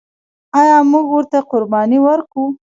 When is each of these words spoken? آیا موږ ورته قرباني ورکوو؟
آیا 0.59 0.77
موږ 0.91 1.05
ورته 1.11 1.37
قرباني 1.51 1.99
ورکوو؟ 2.03 2.45